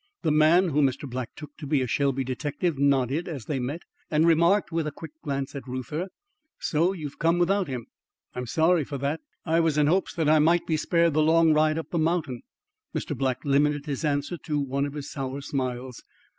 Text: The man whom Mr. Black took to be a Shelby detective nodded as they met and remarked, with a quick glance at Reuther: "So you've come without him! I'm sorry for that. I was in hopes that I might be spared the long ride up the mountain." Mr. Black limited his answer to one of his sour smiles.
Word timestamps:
The 0.23 0.31
man 0.31 0.69
whom 0.69 0.87
Mr. 0.87 1.07
Black 1.07 1.29
took 1.35 1.55
to 1.57 1.67
be 1.67 1.79
a 1.83 1.85
Shelby 1.85 2.23
detective 2.23 2.79
nodded 2.79 3.27
as 3.27 3.45
they 3.45 3.59
met 3.59 3.83
and 4.09 4.25
remarked, 4.25 4.71
with 4.71 4.87
a 4.87 4.91
quick 4.91 5.11
glance 5.21 5.53
at 5.53 5.67
Reuther: 5.67 6.07
"So 6.57 6.91
you've 6.91 7.19
come 7.19 7.37
without 7.37 7.67
him! 7.67 7.85
I'm 8.33 8.47
sorry 8.47 8.83
for 8.83 8.97
that. 8.97 9.19
I 9.45 9.59
was 9.59 9.77
in 9.77 9.85
hopes 9.85 10.15
that 10.15 10.27
I 10.27 10.39
might 10.39 10.65
be 10.65 10.75
spared 10.75 11.13
the 11.13 11.21
long 11.21 11.53
ride 11.53 11.77
up 11.77 11.91
the 11.91 11.99
mountain." 11.99 12.41
Mr. 12.95 13.15
Black 13.15 13.45
limited 13.45 13.85
his 13.85 14.03
answer 14.03 14.37
to 14.37 14.59
one 14.59 14.87
of 14.87 14.93
his 14.93 15.11
sour 15.11 15.39
smiles. 15.39 16.01